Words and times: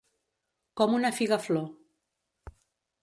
Com 0.81 0.95
una 0.99 1.11
figaflor. 1.19 1.69